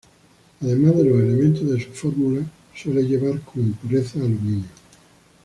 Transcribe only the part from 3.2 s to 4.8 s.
como impurezas aluminio.